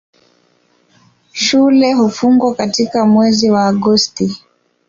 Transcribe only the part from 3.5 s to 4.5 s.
wa Agosti.